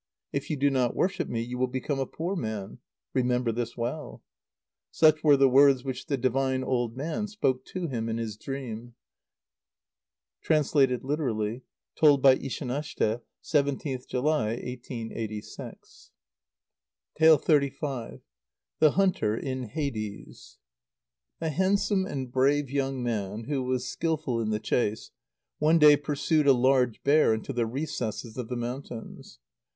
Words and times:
If 0.33 0.49
you 0.49 0.55
do 0.57 0.71
not 0.71 0.95
worship 0.95 1.29
me, 1.29 1.41
you 1.43 1.59
will 1.59 1.67
become 1.67 1.99
a 1.99 2.07
poor 2.07 2.35
man. 2.35 2.79
Remember 3.13 3.51
this 3.51 3.77
well!" 3.77 4.23
Such 4.89 5.23
were 5.23 5.37
the 5.37 5.47
words 5.47 5.83
which 5.83 6.07
the 6.07 6.17
divine 6.17 6.63
old 6.63 6.97
man 6.97 7.27
spoke 7.27 7.63
to 7.65 7.85
him 7.85 8.09
in 8.09 8.17
his 8.17 8.35
dream. 8.35 8.95
(Translated 10.41 11.03
literally. 11.03 11.61
Told 11.95 12.23
by 12.23 12.35
Ishanashte, 12.37 13.21
17th 13.43 14.07
July, 14.07 14.55
1886.) 14.55 16.09
xxxv. 17.19 18.21
The 18.79 18.91
Hunter 18.93 19.37
in 19.37 19.63
Hades. 19.65 20.57
A 21.39 21.49
handsome 21.49 22.07
and 22.07 22.31
brave 22.31 22.71
young 22.71 23.03
man, 23.03 23.43
who 23.43 23.61
was 23.61 23.87
skilful 23.87 24.41
in 24.41 24.49
the 24.49 24.59
chase, 24.59 25.11
one 25.59 25.77
day 25.77 25.95
pursued 25.95 26.47
a 26.47 26.53
large 26.53 27.03
bear 27.03 27.35
into 27.35 27.53
the 27.53 27.67
recesses 27.67 28.35
of 28.39 28.47
the 28.49 28.57
mountains. 28.57 29.37